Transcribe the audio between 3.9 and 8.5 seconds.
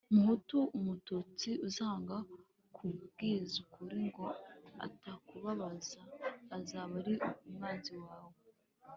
ngo atakubabaza, azaba ari umwanzi wawe.